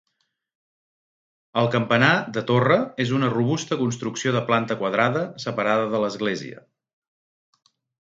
[1.63, 2.09] El campanar,
[2.39, 6.69] de torre, és una robusta construcció de planta quadrada, separada de l'església.